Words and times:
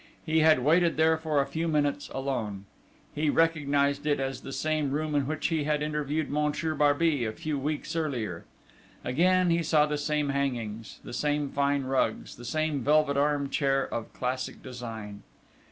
He 0.25 0.39
had 0.39 0.65
waited 0.65 0.97
there 0.97 1.15
for 1.15 1.39
a 1.39 1.45
few 1.45 1.67
minutes 1.67 2.09
alone. 2.09 2.65
He 3.13 3.29
recognised 3.29 4.07
it 4.07 4.19
as 4.19 4.41
the 4.41 4.51
same 4.51 4.89
room 4.89 5.13
in 5.13 5.27
which 5.27 5.49
he 5.49 5.65
had 5.65 5.83
interviewed 5.83 6.27
Monsieur 6.27 6.73
Barbey 6.73 7.23
a 7.23 7.31
few 7.31 7.59
weeks 7.59 7.95
earlier. 7.95 8.43
Again 9.03 9.51
he 9.51 9.61
saw 9.61 9.85
the 9.85 9.99
same 9.99 10.29
hangings, 10.29 10.99
the 11.03 11.13
same 11.13 11.49
fine 11.49 11.83
rugs, 11.83 12.35
the 12.35 12.45
same 12.45 12.81
velvet 12.83 13.15
arm 13.15 13.47
chair 13.51 13.87
of 13.93 14.11
classic 14.11 14.63
design. 14.63 15.21